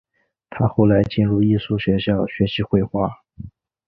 [0.49, 3.21] 他后来进入艺术学校学习绘画。